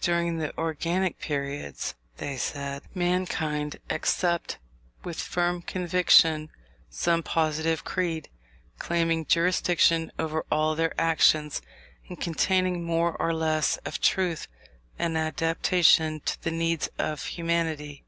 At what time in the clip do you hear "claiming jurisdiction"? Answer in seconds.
8.78-10.12